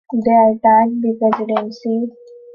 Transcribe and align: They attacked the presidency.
They 0.11 0.31
attacked 0.31 0.93
the 0.99 1.15
presidency. 1.21 2.09